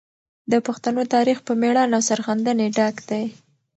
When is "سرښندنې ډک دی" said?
2.09-3.25